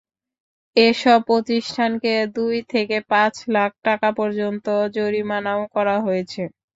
এসব 0.75 1.19
প্রতিষ্ঠানকে 1.27 2.13
দুই 2.35 2.55
থেকে 2.71 2.97
পাঁচ 3.11 3.33
লাখ 3.49 3.71
টাকা 3.85 4.09
পর্যন্ত 4.17 4.65
জরিমানাও 4.95 5.61
করা 5.75 5.95
হয়েছে। 5.99 6.41